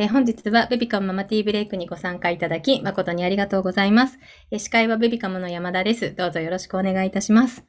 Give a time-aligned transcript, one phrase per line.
[0.00, 4.20] えー本日はベビカムママティーブレイクにご参加いただき、誠にありがとうございます。
[4.52, 6.14] えー司会はベビカムの山田です。
[6.14, 7.64] どうぞよろしくお願いいたします。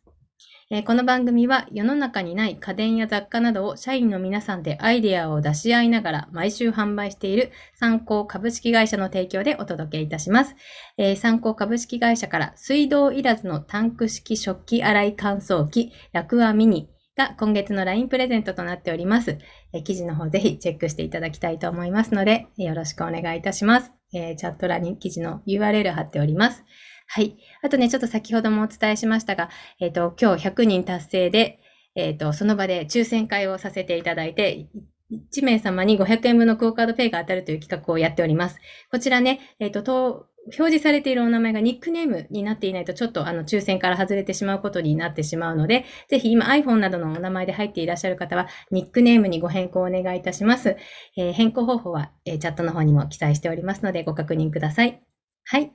[0.70, 10.56] えーこの番組は世の中にない家電や雑貨などを社員の皆さんでアイデアを出し合いながら毎週販売している参考株式会社の提供でお届けいたします。
[11.00, 19.38] えー参考株式会社から水道いらずのタンク式食器洗い乾燥機ラクアミニが今月の LINE プレゼントとなっております。
[19.74, 23.92] え記事の方ぜひチェックしていただきたいと思いますので、よろしくお願いいたします。
[24.14, 26.64] えーチャット欄に記事の URL 貼っております。
[27.08, 27.36] はい。
[27.62, 29.50] あとね、ちょっと先ほどもお伝えしましたが、
[29.82, 31.60] えっ、と、今日100人達成で、
[31.96, 34.70] えっ、と、その場で抽選会をさせていただいて、
[35.12, 38.60] 1名様に500円分のクオカードペイが当たるという企画をやっております。
[38.92, 40.28] こちらね、えっ、と、と
[40.58, 50.78] 表示されているお名前がニックネームになっていないと、ちょっとあの抽選から外れてしまうことになってしまうので、ぜひ今 iPhone などのお名前で入っていらっしゃる方は、ニックネームにご変更をお願いいたします。
[51.18, 55.02] えー変更方法は、えーチャットの方にも記載しておりますので、ご確認ください。
[55.46, 55.72] はい。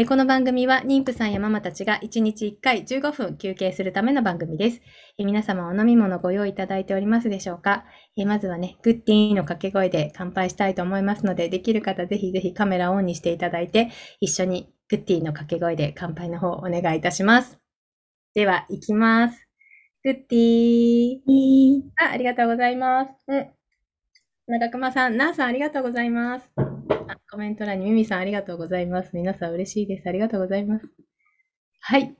[0.00, 4.80] えこの番組は妊婦さんやママたちが1日1回15分休憩するための番組です。
[5.18, 7.84] え皆様お飲み物ご用意いただいておりますでしょうか、
[8.16, 13.90] えまずはね、グッディーの掛け声で乾杯したいと思いますので、できる方ぜひぜひカメラオンにしていただいて、
[14.20, 17.58] 一緒にグッディーの掛け声で乾杯の方お願いいたします。
[18.34, 19.48] では、いきます。
[20.04, 21.82] グッディー。
[21.96, 23.10] あ、ありがとうございます。
[23.26, 23.48] うん。
[24.46, 26.67] 中熊さん、なーさん、ありがとうございます。
[27.38, 29.10] あコメント欄にミミさん、ありがとうございます。
[29.12, 30.08] 皆さん、嬉しいです。
[30.08, 30.86] ありがとうございます。
[31.80, 32.14] はい。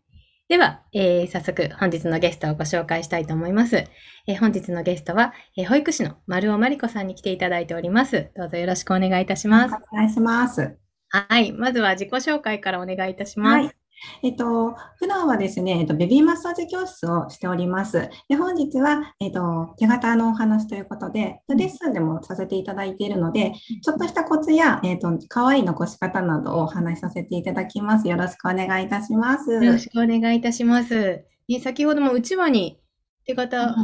[0.48, 3.76] では、えー早速、本日のゲストをご紹介したいと思います。
[3.76, 8.30] えー本日のゲストは、えー保育士の丸尾まりこさんに来ていただいております。
[8.36, 9.74] どうぞよろしくお願いいたします。
[9.92, 10.78] お願いします。
[11.10, 11.52] はい。
[11.52, 13.64] まずは自己紹介からお願いいたします。
[13.66, 13.77] はい。
[14.22, 18.08] えっと、普段はですね、えっと、ベビーマッサージ教室をしております。
[18.28, 28.08] で、本日は、えっと、手形のお話ということで、レッスンでもさせていただいているので、ちょっとしたコツや、えっと、可愛い残し方などをお話しさせていただきます。
[28.08, 29.50] よろしくお願いいたします。
[29.52, 31.24] よろしくお願いいたします。
[31.48, 32.80] ね、先ほどもうちわに
[33.24, 33.74] 手形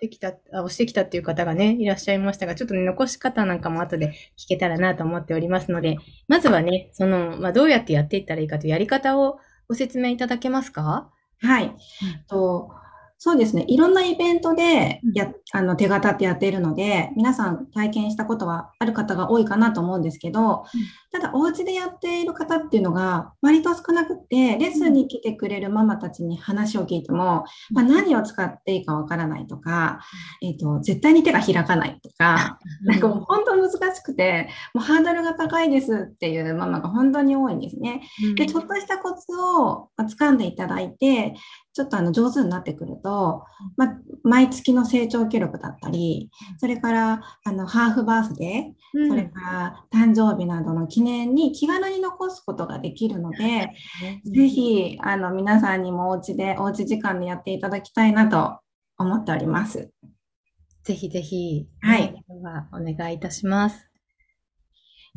[0.00, 5.96] できた、あ押してきたっていう方がね、いらっしゃいましたが、ちょっとね、残し方なんかも後で聞けたらなと思っておりますので、
[6.28, 11.10] まずはね、その、まあ、どうやってやっていったらいいかというやり方をご説明いただけますか？
[11.40, 11.76] はい。
[12.26, 12.70] と
[13.20, 13.64] そうですね。
[13.66, 20.64] いろんなイベントでや、あの、手形ってやっているので、皆さん体験したことはある方が多いかなと思うんですけど、
[21.10, 29.98] ただ、お家でやっている方っていうのが割と少なくって、レッスンに来てくれるママたちに話を聞いても、まあ、何を使っていいかわからないとか、
[30.40, 38.02] えっ、と、絶対に手が開かないとか、なんかもう本当難しくて、もうハードルが高いですっていうママが本当に多いんですね。
[38.36, 41.34] で、ちょっとしたコツをまあ掴んでいただいて、
[41.72, 43.44] ちょっとあの上手になってくると、
[43.76, 49.08] まあ、毎月の成長記録だったり、それからあのハーフバースデー、うん。
[49.08, 53.70] それから誕生日などの記念に気軽に残すことができるので、
[54.24, 58.58] ぜひあの皆さんにもお家で、おうち時間でやっていただきたいなと
[58.98, 59.90] 思っております。
[60.84, 62.14] ぜひぜひ、はい。
[62.72, 63.97] お願いいたします。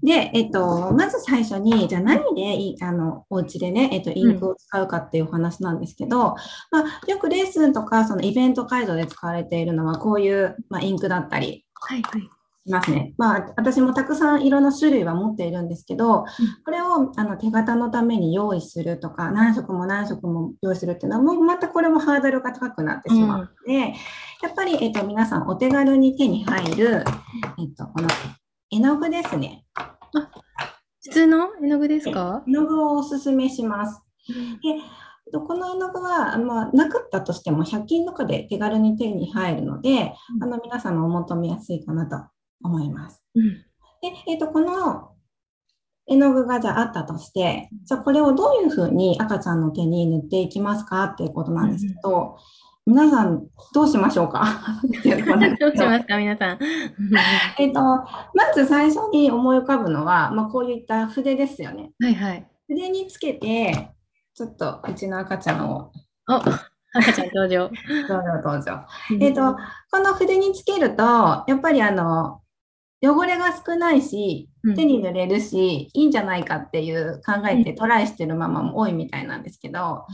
[0.03, 6.35] で、えっと、まず最初に、じゃあ何であの、お家でね、えっと、インクを使うかっていうお話なんですけど、
[6.71, 12.21] まあ、よくレッスンとか、そのイベント会場で使われているのは、こういう、まあ、インクだったりはいはい。
[12.67, 13.13] しますね。
[13.17, 16.25] まあ、私もたくさんいろんな種類は持っているんですけど、
[16.63, 23.93] これをあの手形のために用意するとか、何色も何色も用意するっていうのは、もうまたこれもハードルが高くなってしまうので、
[24.43, 27.03] やっぱり、えっと、皆さんお手軽に手に入る、
[27.57, 28.07] えっと、この
[28.69, 29.65] 絵の具ですね。
[31.03, 32.43] 普通の絵の具ですか？
[32.47, 34.01] 絵の具をおすすめします。
[34.27, 42.17] で、この絵の具は、まあ、なかったとしても100均とかで手軽に手に入るので、うんあの皆さんのお求めやすいかなと
[42.63, 43.23] 思います。
[43.35, 43.65] うん
[44.01, 45.11] で、えっと、この
[46.07, 52.37] 絵の具がじゃああったとして、じゃあこれをどういうふうに赤ちゃんの手に塗っていきますかっていうことなんですけど、
[52.87, 54.59] 皆さんどうしましょうか？
[55.03, 55.09] ど
[55.67, 56.59] どうしますか、皆さん。
[57.59, 61.91] えっと、まず最初に思い浮かぶのは、まあ、こういった筆ですよね。
[61.99, 62.47] はいはい。
[62.67, 63.91] 筆につけて、
[64.33, 65.91] ちょっとうちの赤ちゃんを
[66.27, 67.69] お、赤ちゃん登場。
[68.07, 68.71] どうぞどうぞ。
[69.19, 69.55] えっと、
[69.91, 72.41] この筆につけると、やっぱりあの、
[73.03, 80.05] 汚れが少ないしうん、手に塗れるし、いいんじゃないかっていう考えてトライしてるママも多いみたいなんですけど、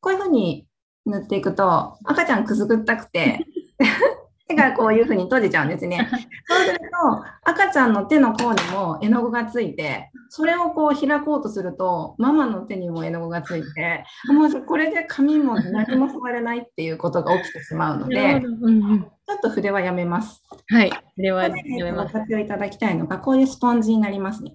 [0.00, 0.66] こういうふうに
[1.06, 3.40] 塗っていくと、赤ちゃんくすぐったくて、
[4.46, 6.08] 手がこういうふうに閉じちゃうんですね。
[6.46, 20.42] そうすると、赤ちゃんの手の甲にも絵の具がついて、それをこう開こうとすると、ママの手にも絵の具がついて、もうこれで紙も何も触れないっていうことが起きてしまうので、ちょっと筆はやめます。
[20.68, 22.12] はい、筆はやめます。
[22.12, 24.54] ご活用いただきたいのが、こういうスポンジになりますね。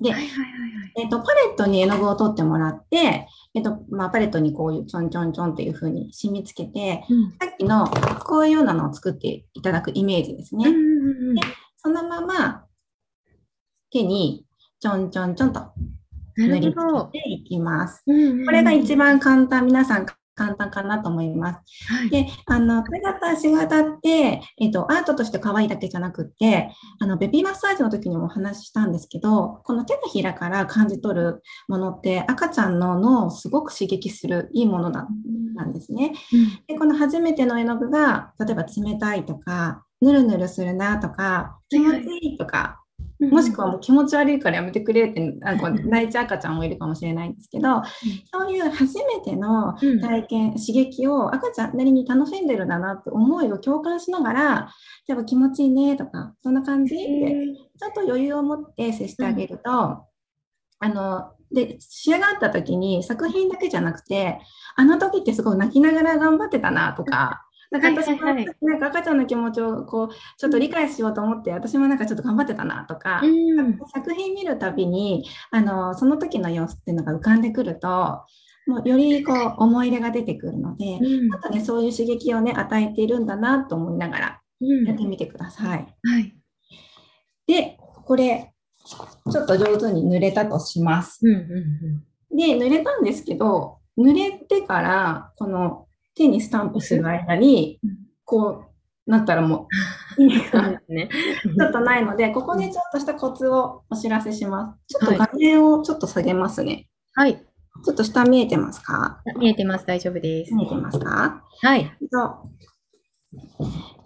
[0.00, 0.14] で、
[0.96, 7.86] えっ、と、パレットに絵の具を取ってもらって、えっ、と、まあ、パレットにこういうちょんちょんちょんっていう風に染み付けて、うん、さっきの
[8.24, 10.68] こういうようなのを作っていただくイメージですね。
[10.68, 10.82] うんうん
[11.28, 11.42] うん、で
[11.76, 12.64] そのまま
[13.90, 14.46] 手に
[14.80, 15.60] ちょんちょんちょんと
[16.36, 16.74] 塗り付
[17.12, 18.02] けていきます。
[18.06, 21.60] これが一番簡単、皆さん簡単かなと思います。
[21.92, 35.06] はい、で、あの、手形、足形って、えっ、と、アートとして可愛いだけじゃなくって、あの、ベビーマッサージの時にもお話ししたんですけど、この手のひらから感じ取るものって、赤ちゃんの脳をすごく刺激するいいものな
[35.64, 36.14] んですね。
[36.32, 42.81] うん、で、この初めての絵の具が、例えば冷たいとか、ぬるぬるするなとか、気持ちいいとか、
[43.30, 47.82] もしくはもう気持ち悪いからやめてくれってなんか泣いちゃう赤ちゃんもいるかもしれないんですけど、
[48.32, 54.68] そういう初めての体験、刺激を赤ちゃんなりに楽しんでるんだなって思いを共感しながら、
[55.08, 57.04] 例えば気持ちいいねとか、そんな感じって
[57.78, 64.40] ちょっと余裕を持って接してあげると、あの、で、仕上がった時に作品だけじゃなくて、
[64.74, 78.26] あの時ってすごい泣きながら頑張ってたなとか、なんか私も、なんか赤ちゃんの気持ちをこうちょっと理解しようと思って、私もなんかちょっと頑張ってたなとか、うん、作品見るたびにあのその時の様子っていうのが浮かんでくると
[78.66, 84.40] もうよりこう思い入れが出てくるので、うん、なんかねそういう刺激をね与えているんだなと思いながら
[84.86, 85.96] やってみてください。
[86.02, 86.36] うん、はい、
[87.46, 88.52] でこれ
[88.84, 91.20] ちょっと上手に塗れたとします。
[91.22, 91.40] うんうん
[92.32, 97.80] うん、で塗れたんですけど塗れてからこの手にスタンプする間に、
[98.24, 98.64] こ
[99.06, 99.68] うなったらも
[100.18, 104.98] う、意味がちょっとないので、ここでちょっとしたコツをお知らせします。
[104.98, 106.88] ちょっと画面をちょっと下げますね。
[107.14, 107.36] はい。
[107.84, 109.22] ちょっと下見えてますか？
[109.38, 109.86] 見えてます。
[109.86, 110.54] 大丈夫です。
[110.54, 111.42] 見えてますか？
[111.62, 111.90] はい。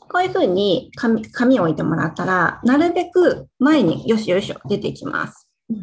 [0.09, 5.49] こういうふうに紙紙を置いてもらったら、なるべく前によしよしょ出てきます。
[5.69, 5.77] うん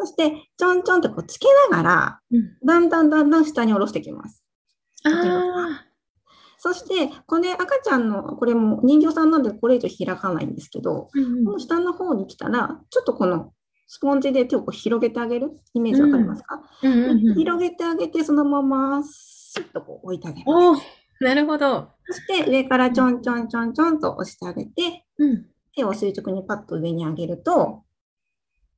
[0.00, 2.20] そして、ちょんちょんとこうつけながら、
[2.66, 4.41] だんだんだんだん下に下ろしていきます。
[5.04, 5.84] あ
[6.58, 13.52] そして、これ赤ちゃんの、これも人形さんなんでこれ以上開かないんですけど、うんうん、この下の方に来たら、ちょっとこの
[13.88, 20.82] スポンジで手をこう広げてあげるイメージわかりますか、うんうんうん、広げてあげて、そのままスッとこう置いてあげます。
[21.20, 21.88] なるほど。
[22.06, 27.82] そして上からちょんちょんちょんちょんと押してあげて、うん、手を垂直にパッと上に上げると、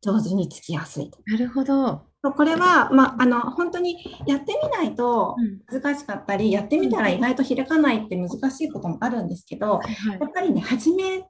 [0.00, 1.18] 上手につきやすいと。
[1.26, 2.02] なるほど。
[2.32, 5.36] これは、まあ、あの本当にやってみないと
[5.70, 9.80] 難しかったり、うん、やってみたら意外と開かないって難しいこともあるんですけど、
[10.18, 11.24] やっぱりね初め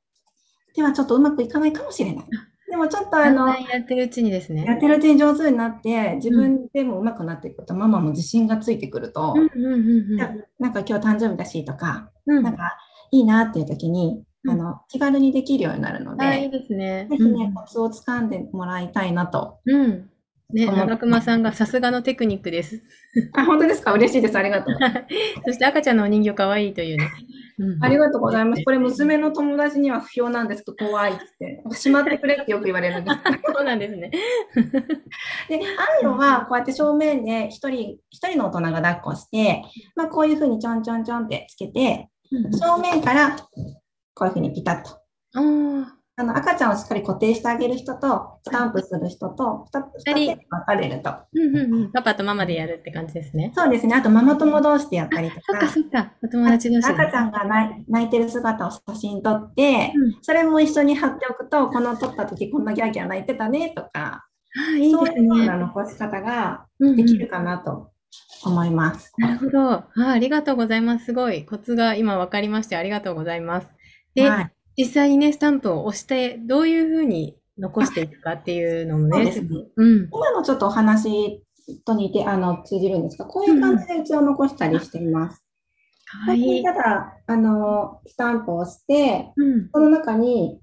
[0.74, 2.24] ではちょっとうまくいかないかもしれない。
[2.68, 4.64] でもちょっとあのやってるうちにですね。
[4.64, 9.34] やってるうちに上手になって自分でもうまくなっていくと、うん、ママも自信がついてくると、
[10.58, 12.76] なんか今日誕生日だしとか、うん、なんか
[13.12, 17.06] いいなっていう時にあの気軽にできるようになるので、いいですね。
[17.10, 19.60] ぜひね、コツをつかんでもらいたいなと。
[19.66, 20.10] うん。
[20.52, 22.82] ね、長熊さんがさすがのテクニックです。
[23.32, 23.92] あ、本当ですか？
[23.92, 24.36] 嬉しいです。
[24.36, 24.76] ありがとう。
[25.46, 27.10] そして赤ちゃんのお人形かわいいというね。
[27.58, 28.62] うん、ありがとうございます。
[28.64, 31.62] これ娘の友達には不評なんですけど、怖いって。
[31.76, 33.16] しまってくれってよく言われるんです。
[33.54, 34.10] そうなんですね。
[35.48, 39.62] で、あるのは、こうやって正面で一人、一人の大人が抱っこして、
[39.96, 42.08] まあこういうふうにちょんちょんちょんってつけて、
[42.52, 43.36] 正面から
[44.14, 45.00] こういうふうにピタッと。
[46.16, 51.92] あの赤ちゃんをしっかり固定してあげる人と、スタンプする人と、2つ分かれると、うんうんうん。
[51.92, 53.52] パパとママでやるって感じですね。
[53.52, 53.96] そうですね。
[53.96, 55.42] あとママ友同士でやったりとか。
[55.42, 56.12] そっかそっか。
[56.22, 56.86] お友達同士。
[56.88, 57.44] 赤ちゃんが
[57.88, 64.24] 泣いてる姿を写真撮って、うん、それも一緒に貼っておくと、この撮った時こんなギャーギャー泣いてたねとか、
[64.56, 67.90] あいいですね、そういうような残し方ができるかなと
[68.44, 69.12] 思います。
[69.18, 69.86] うんうん、なるほどあ。
[69.96, 71.06] ありがとうございます。
[71.06, 73.68] すごいコツが今分かりましてありがとうございます。
[74.14, 79.24] で、はい実際にね、スタンプを押して、どういうふうに残していくかっていうのもね。
[79.24, 79.42] ね
[79.76, 81.42] うん、今のちょっとお話
[81.84, 85.44] と似て、あの、通じるんですが、こういう感じでうちを残したりしています。
[86.26, 86.62] うん、はい。
[86.62, 90.60] ただ、あの、スタンプを押して、うん、この中に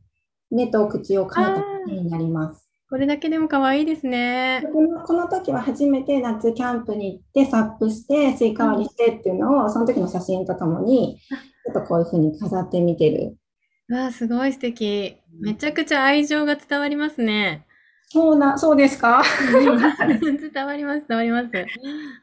[0.49, 2.67] 目と口を書いた形になります。
[2.89, 4.67] これだけでも可愛いですね。
[4.73, 11.17] このこの時は初めて夏キャンプに行って、サップして、スイカ割りしてっていうのを、その時の写真とともに、
[11.65, 13.37] ちょっとこういうふうに飾ってみてる
[13.91, 15.17] わあ、すごい素敵。
[15.39, 17.65] めちゃくちゃ愛情が伝わりますね。
[18.09, 19.23] そうな、そうですか？
[19.49, 21.47] 伝わります、伝わります。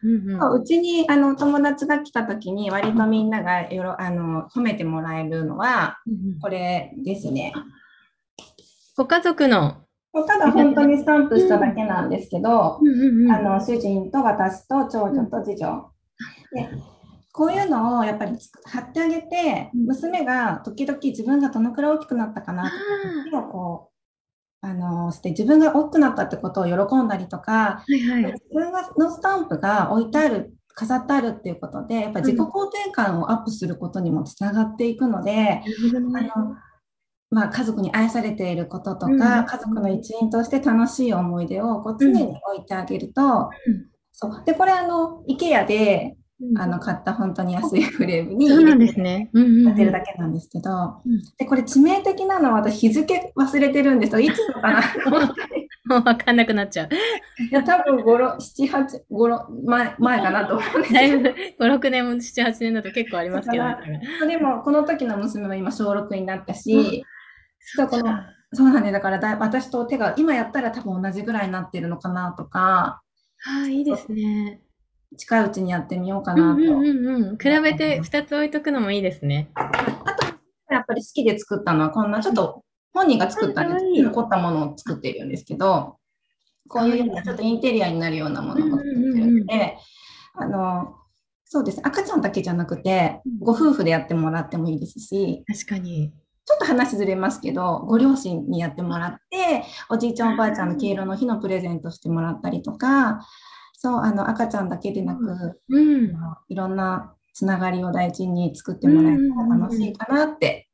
[0.02, 5.96] うんうん、うちにあの友達が来た時に割とみんながよろあの褒めてもらえるのは、
[6.42, 7.52] これですね。
[8.96, 9.76] ご家族の
[10.26, 12.80] ただ本当にスタンプしただけなんですけど、
[13.32, 15.90] あの主人と私と長女と次女。
[17.38, 19.87] でこういうのをやっぱりつく貼ってあげて、うん。
[19.87, 22.76] 娘が時々自分がどのくらい大きくなったかなって
[23.28, 23.90] あ手をこ
[24.62, 28.33] うあのして自分が大きくなったってことを喜んだりとか、ーはいはい。
[28.33, 32.45] 自分がのスタンプが置いてある飾ってあるっていうことでやっぱ自己肯
[32.85, 35.62] 定感をアップすることにもつながっていくので。
[36.33, 36.57] あの
[37.30, 39.45] まあ、家族に愛されていることとか、うん。
[39.45, 43.50] 家族の一員として楽しい思い出をこう常に置いてあげると、うん。
[44.12, 44.42] そう。
[44.47, 46.16] でこれあの IKEA で
[46.57, 50.71] あの買った本当に安いフレームにそうなん入れてるだけなんですけど、
[51.04, 51.23] うん。
[51.37, 54.12] でこれ致命的なのは私日付忘れてるんです。
[54.12, 54.80] よいつのかな
[55.87, 56.88] もうわかんなくなっちゃう。
[57.50, 64.00] いや多分5、7、8、5前前かなと思うんですけどだいぶ5、6年も7、8年だと結構ありますけどね。
[64.28, 67.02] でもこの時の娘は今小6になったし、うん。
[67.61, 68.14] そうこの
[68.52, 68.92] そうなんです。
[68.92, 73.02] だからだい私と手が今やったら多分同じぐらいになってるのかなとか。
[73.47, 74.61] ああ、いいですね。
[75.17, 77.38] 近いうちにやってみようかうんなと、うんうんうん。
[77.38, 79.50] 比べて2つ置いとくのもいいですね。
[79.55, 79.71] あ
[80.15, 80.27] と
[80.71, 82.62] やっぱり好きで作ったのはこんなちょっと
[82.93, 84.03] 本人が作ったんです。
[84.03, 85.97] 残ったものを作っているんですけど
[86.69, 89.79] こういうようなちょっとインテリアになるようなものを作ってるので、
[90.35, 90.95] あの
[91.45, 91.81] そうです。
[91.83, 93.38] 赤ちゃんだけじゃなくてうん。
[93.38, 96.12] ご夫婦でやってもらってもいいですし確かに。
[96.45, 103.21] ちょっと話ずれますけど、ご両親にやってもらって、おじいちゃんおばあちゃんの敬老の日のプレゼントしてもらったりとか、
[103.80, 106.12] そう、あの赤ちゃんだけでなく、うん。
[106.49, 110.68] いろんなつながりを大事に作ってもらえたら楽しいかなって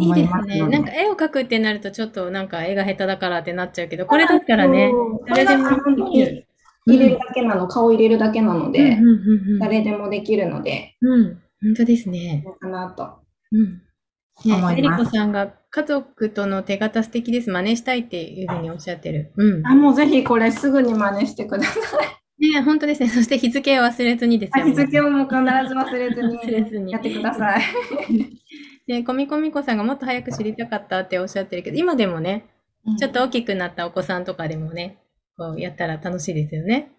[0.00, 0.66] いい思いですね。
[0.66, 4.90] なんか絵を描くってなるとちょっとなんか絵が下手だからってなっちゃうけど、これだったらね、
[5.28, 5.68] 誰でも
[6.84, 11.24] 入れるだけなの、顔入れるだけなので、うんうんうんうん誰でもできるので、うん、
[11.62, 12.44] 本当ですね。
[12.58, 13.20] かなと。
[13.52, 13.82] うん。
[14.44, 17.50] ね、えりこさんが家族との手形素敵です。
[17.50, 19.32] 真似したいっていうふうにおっしゃってる。
[19.36, 19.64] うん。
[19.64, 22.21] あ、もうぜひこれすぐに真似してください。
[22.38, 23.08] ね、本当ですね。
[23.10, 24.64] そして日付を忘れずにですよ。
[24.64, 27.62] 日付をもう必ず忘れずに忘れずにやってください。
[28.86, 32.46] で、 コミコミコさんがもっと早く知りたかったっておっしゃってるけど、今でもね、
[32.98, 34.98] ちょっと大きくなったお子さんとかでもね、
[35.36, 36.90] こうやったら楽しいですよね。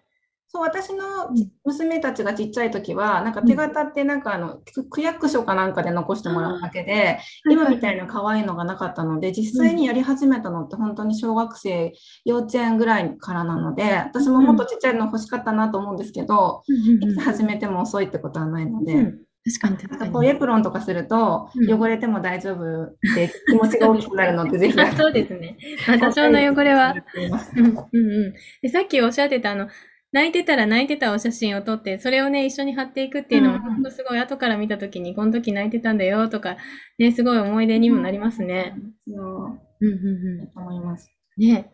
[0.54, 1.30] そう、私の
[1.64, 7.18] 娘たちがちっちゃい時は、なんか手形ってなんかあの、区区役所かなんかで残してもらうだけで、
[7.50, 11.92] 今みたいな可愛いのがなかったので、実際にやり始めたのって本当に小学生、
[12.24, 16.62] 幼稚園ぐらいからなので、私ももっとちっちゃいの欲しかったなと思うんですけど、
[17.00, 19.18] いつ始めても遅いってことはないので、うん。
[19.44, 21.82] 確かに確こうエプロンとかするとうん。
[21.82, 25.58] 汚れても大丈夫で気持ちが大きくなるので、 ぜひそうですね。
[25.88, 26.94] まあ多少の汚れは。
[27.16, 28.34] うんうん。
[28.62, 29.68] で、さっきおっしゃってたあの、
[30.14, 36.56] 泣いてたら泣いてたお写真を撮って、それをね、一緒に貼っていくっていうのも、うんほんとすごい後から見たときに、この時泣いてたんだよとか、
[37.00, 38.76] ね、すごい思い出にもなりますね。
[39.08, 41.10] そう、うんうんだと思います。
[41.36, 41.44] うん。
[41.44, 41.72] ね。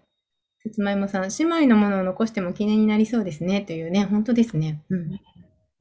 [0.65, 3.61] さつまいもさん、姉妹のものを残しても記念になりそうですね。
[3.61, 4.83] というね、本当ですね。
[4.89, 5.11] うん。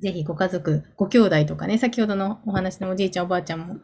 [0.01, 3.75] ぜひご家族、ご兄弟とかね、先ほどのお話のおじいちゃんおばあちゃんも、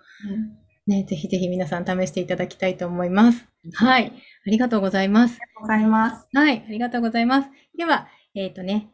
[0.85, 3.47] ね、ぜひぜひ皆さん試していただきたいと思います。
[3.73, 4.11] はい。
[4.45, 5.39] ありがとうございます。
[5.61, 6.27] わかります。
[6.33, 7.49] はい、ありがとうございます。
[7.77, 8.89] では、えっ、とね、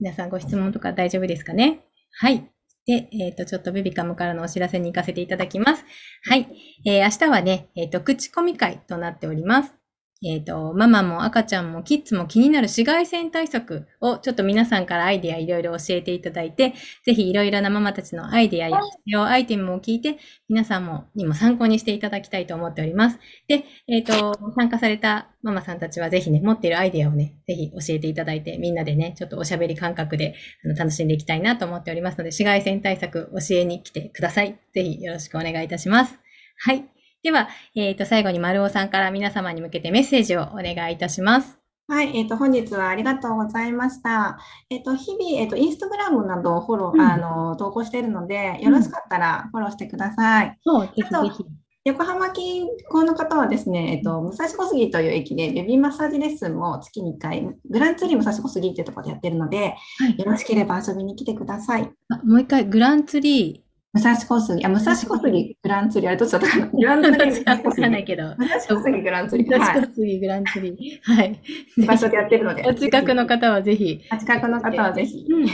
[0.00, 1.80] 皆さんご質問とか大丈夫ですかね？
[2.12, 2.50] はい。
[2.86, 5.84] で、えっ、と、ちょっとベビカムからのお知らせに行かせていただきます。
[6.24, 6.46] はい。
[6.86, 9.79] えー明日はね、えっ、と、口コミ会となっております。
[10.22, 16.74] えっ、と、ママも赤ちゃんもキッズも気になる紫外線対策をちょっと皆さんからアイデアいろいろ教えていただいて、
[17.06, 20.18] ぜひいろいろなママたちのアイデアや必要アイテムを聞いて、
[20.50, 23.18] 皆さんもにも参考にしていただきたいと思っております。
[23.48, 30.34] で、えっ、と、参加されたママさんたちはぜひね、持っているアイデアをね、ぜひ教えていただいて、みんなでね、ちょっとおしゃべり感覚で
[30.66, 34.58] あの楽しんでいきたいなと思っておりますので、紫外線対策教えに来てください。
[34.74, 36.18] ぜひよろしくお願いいたします。
[36.58, 36.99] はい。
[37.22, 41.58] では、えっ、と、最後に丸尾さんから皆様に向けてメッセージをお願いいたします。
[41.86, 44.38] はい、えっ、と、本日はありがとうございました。
[44.70, 50.56] えっ、と、日々、えっ、と、インスタグラムなどをフォロー、うんあの、投稿しているので、よろしかったらフォローしてください。
[50.64, 51.44] そう、ぜひぜひ。
[51.84, 61.90] 横浜近郊の方はですね、えっ、と、武蔵小杉という駅でベビーマッサージレッスンも月に1回、グランツリー武蔵小杉っていうところでやってるので、はいよろしければ遊びに来てください。
[62.08, 63.62] あもう一回、グランツリ
[63.92, 66.66] 武蔵小杉、あ、武蔵小杉グランツリー、あれどっちだったかな？
[66.66, 67.02] グランー。
[67.02, 68.34] ツリー わかん武蔵小杉ないけど。
[68.36, 69.48] 武蔵小杉グランツリー。
[69.48, 69.74] 武はい。
[69.74, 71.14] 蔵小杉グランツリー。
[71.14, 71.40] はい。
[71.86, 72.64] 場所でやってるので。
[72.66, 74.00] お近くの方はぜひ。
[74.12, 75.26] お近くの方はぜひ。
[75.28, 75.46] うん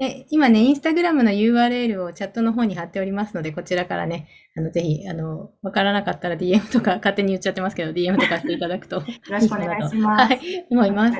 [0.00, 8.96] え今ね、インスタグラムの URL をチャットの方に貼っておりますので、こちらからね、あのぜひ、あの、わからなかったら DM とか、勝手に言っちゃってますけど、DM とかしていただくと。
[8.96, 10.32] よよろしくお願いします。
[10.34, 11.18] はい、思います。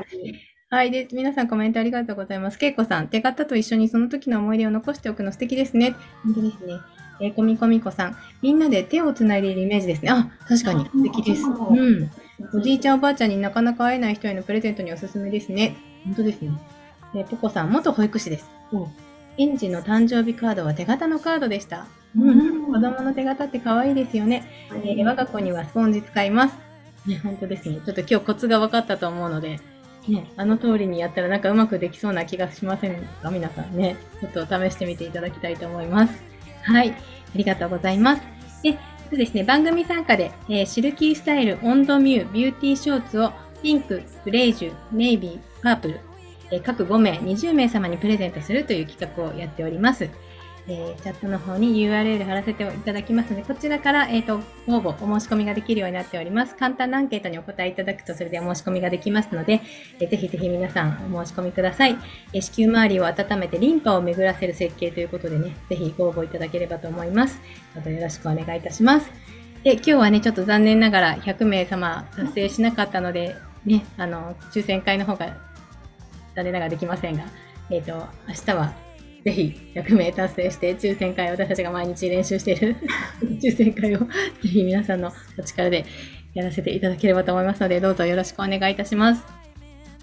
[0.70, 0.90] はい。
[0.90, 2.58] で、皆さんコメントありがとうございます。
[2.58, 5.94] けいこさん、手形と一緒にその時の思い出を残しておくの素敵ですね。
[6.24, 6.74] 本当ですね。
[7.22, 10.10] えー、こみこみこさん、みんなで手をつないでいるイメージですね。
[10.10, 11.44] あ、確かに素敵です。
[11.44, 12.10] うんうん。
[12.52, 15.74] おじいちゃんおばあちゃんになかなか会えない人へのプレゼントにおすすめですね。
[16.04, 16.50] 本当ですね。
[17.14, 18.50] えポコさん、元保育士です。
[19.38, 21.86] 園児の誕生日カードは手形のカードでした。
[22.14, 24.44] うん、子供の手形って可愛いですよね。
[24.84, 26.58] えー我が子にはスポンジ使います。
[27.06, 27.80] ね、本当ですね。
[27.86, 29.58] ちょっと今日コツが分かったと思うので、
[30.08, 33.30] ね、あの通りにやったらなんかうまくできそうな気がしませんか？
[33.30, 33.96] 皆さんね。
[34.20, 36.22] ちょっと試してみていただきたいと思います。
[36.62, 36.90] はい。
[36.90, 36.94] あ
[37.34, 38.22] りがとうございます。
[38.62, 38.72] で、
[39.10, 46.00] そうですね、番組参加で、えーシルキースタイルオンドミュービューティーショーツをピンク、グレージュ、ネイビー、パープル、
[46.50, 50.08] えー各5名、20名様にプレゼントするという企画をやっております。
[50.70, 56.54] えーチャットの方に URL 貼らせていただきますので、こちらから、えー、と応募、お申し込みができるようになっております。
[56.56, 59.62] 簡単なアンケートにお答えいただくと、それでお申し込みができますので、
[59.98, 61.96] えーぜひぜひ皆さんお申し込みください。
[62.32, 67.40] えー子宮周りを温めてリンパを巡らせる設計ということでね、ぜひご応募いただければと思います。
[67.74, 69.10] どうぞよろしくお願いいたします。
[69.64, 75.36] で、今日はね、ちょっと残念ながら100名様達成しなかったので、ね、あの、抽選会の方が
[76.36, 77.24] 残念ながらできませんが、
[77.70, 77.92] えっ、と、
[78.28, 78.87] 明日は
[79.24, 82.76] ぜひ100名達成して抽選会、私たちが毎日練習している
[83.42, 84.06] 抽選会をぜ
[84.42, 85.84] ひ皆さんのお力で
[86.34, 89.24] やらせていただければと思いますので、どうぞよろしくお願いいたします。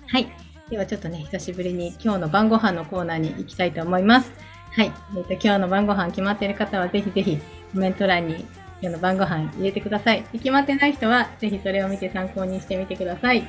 [0.07, 0.27] はい。
[0.69, 4.31] ではちょっとね、久しぶりに今日の晩ご飯のコーナーに行きたいと思います。
[4.71, 4.91] はい。
[5.15, 7.37] えっ、と、今日の晩ご飯決まっている方はぜひぜひ
[7.73, 8.45] コメント欄に今
[8.81, 10.23] 日の晩ご飯入れてください。
[10.33, 13.47] で決まってない人はぜひそれを見て参考にしてみてください。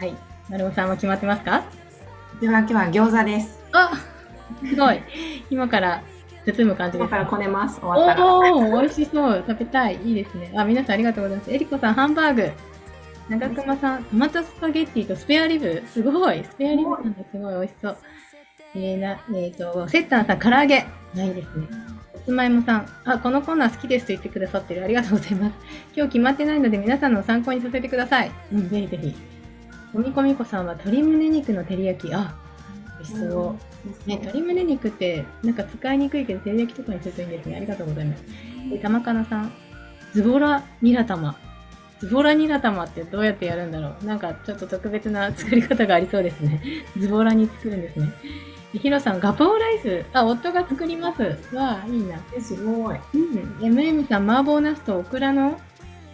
[0.00, 0.14] はい。
[0.48, 1.64] なるおさんも決まってますか？
[2.40, 3.60] では今日は餃子です。
[3.72, 4.15] あ
[4.68, 5.00] すごい。
[5.50, 6.02] 今から
[6.46, 7.80] 包む感じです今からこねます。
[7.80, 8.26] 終わったら。
[8.26, 9.44] おお、美味しそう。
[9.46, 9.96] 食べたい。
[10.04, 10.52] いいですね。
[10.56, 11.52] あ、皆さんありがとうございます。
[11.52, 12.52] えりこさん、ハンバーグ。
[13.28, 15.82] 長熊さん、トマトスパゲッティとスペアリブ。
[15.88, 16.44] すごい。
[16.44, 17.24] スペアリブなんだ。
[17.30, 17.96] すごい美味しそう。
[18.74, 20.86] えー、な、えっ、と、セッタンさん、唐揚げ。
[21.14, 21.66] ないですね。
[22.14, 24.84] さつまいもさん、あ、このコーナー好きですと言ってくださってる。
[24.84, 25.54] ありがとうございます。
[25.96, 28.30] 今日決まってないので、皆さんの参考にさせてください。
[28.52, 29.14] うん、ぜひぜひ。
[29.94, 32.14] おみこみこさんは、鶏胸肉の照り焼き。
[32.14, 32.36] あ、
[32.98, 33.75] 美味しそう。
[34.06, 37.56] ね、鶏胸肉ってなんか使いにくいけど照り焼きとかにするといいんですね。
[37.56, 38.24] ありがとうございます。
[38.70, 39.52] で、玉かなさん、
[40.12, 41.36] ズボラニラ玉。
[41.98, 46.60] ズボラニラ玉ってどうやってやるんだろうなんかちょっと特別な作り方がありそうですね。
[46.98, 48.12] ズボラに作るんですね。
[48.72, 50.04] でヒロさん、ガパオライス。
[50.12, 51.22] あ、夫が作ります。
[51.54, 52.20] わあ、いいな。
[52.36, 52.98] えすごい。
[53.14, 53.30] うん。
[53.60, 55.58] MM さん、麻婆ナスとオクラの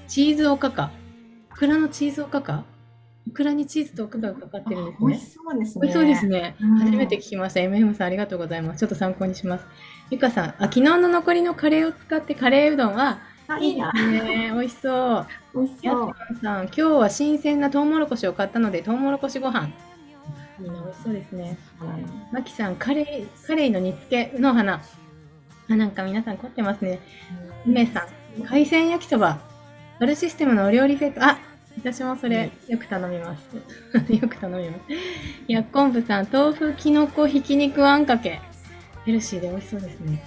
[0.07, 0.91] チーズおかか。
[1.53, 2.65] オクラのチーズおかか？
[3.29, 5.25] オクラにチーズとおかかがかかってるんですね美味。
[5.25, 5.81] しそうですね。
[5.83, 6.57] 美味しそうですね。
[6.61, 7.61] うん初めて聞きました。
[7.61, 8.81] MM さんありがとうございます。
[8.81, 9.67] ちょっと参考にします。
[10.11, 13.93] ゆかさん、あ、昨日の残りのカレーを使ってカレーうどんは、あ、いいな。
[13.93, 15.27] ね、美味しそう。
[15.55, 16.13] 美味しやそう。
[16.35, 19.69] すさん、今日は新鮮なトウモロコシを買ったので、トウモロコシご飯。
[20.61, 21.59] いいな、美味しそうですね。
[22.33, 24.81] まきさん、カレー、カレーの煮付けの花。
[25.71, 27.01] あ、なんか皆さん凝ってますね。
[27.67, 28.07] 梅さ
[28.39, 29.39] ん、海鮮焼きそば。
[30.01, 31.23] バルシステムのお料理セット。
[31.25, 31.39] あ、
[31.79, 33.57] 私もそれ、よく頼みます。
[34.13, 34.83] よく頼みます。
[35.49, 38.41] やっこんぶさん、豆腐、きのこ、ひき肉あんかけ。
[39.05, 40.23] ヘルシーで美味しそうですね。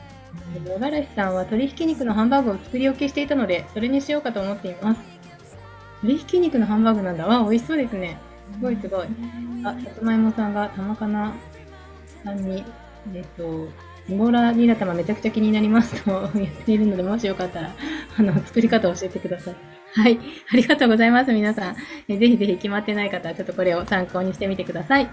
[0.65, 5.01] 野がらしさんは鶏ひき肉のハンバーグを作り置きしていたので、それにしようかと思っています。
[6.03, 7.25] 鶏ひき肉のハンバーグなんだ。
[7.25, 8.17] わ、美味しそうですね。
[8.53, 9.07] すごいすごい。
[9.63, 11.33] あ、さつまいもさんが玉かな
[12.23, 12.63] さんに、
[13.13, 13.67] えっと、
[14.07, 17.71] ズボラニラ玉めちゃくちゃ気になりますと 言っているので、もしよかったら、
[18.17, 19.55] あの、作り方を教えてください。
[19.95, 20.19] はい。
[20.51, 21.75] ありがとうございます、皆さん。
[22.09, 25.07] えぜひぜひ決まってない方は、ちょっとこれを参考にしてみてください。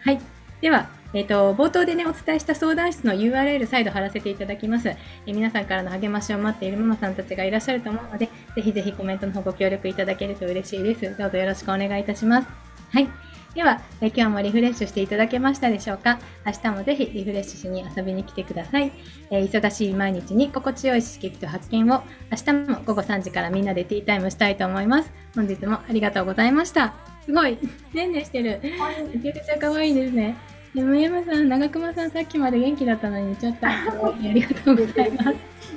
[0.00, 0.18] はい。
[0.60, 4.88] では、えっ、と、冒頭でね、お伝えした相談室の URL 再度貼らせていただきます。
[4.88, 11.16] え皆さんからの励ましを待っているママさんたちがいらっしゃると思うので、ぜひぜひコメントの方ご協力いただけると嬉しいです。
[11.16, 12.63] どうぞよろしくお願いいたします。
[12.94, 13.08] はい。
[13.56, 16.20] では、え今日もリフレッシュしていただけましたでしょうか？
[16.46, 18.92] 明日もぜひリフレッシュしに遊びに来てください。
[19.32, 25.10] えー忙しい毎日に心地よい刺激と発見を明日も午後3時からみんなでティータイムしたいと思います。
[25.34, 26.94] 本日もありがとうございました。
[27.24, 27.58] すごい、
[27.92, 28.60] ねんねしてる。
[28.62, 30.36] めちゃくちゃ可愛いですね。
[30.74, 33.72] でも山さん、長熊さん、さっきまで元気だったのに、ちょっと、 あ
[34.20, 35.34] りがとうございます。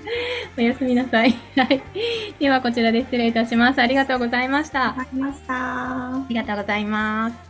[0.57, 1.35] おやすみなさい。
[1.55, 1.81] はい。
[2.39, 3.79] では、こちらで失礼いたします。
[3.79, 4.85] ありがとうございました。
[4.85, 6.25] あありました。
[6.29, 7.46] りがとうございます。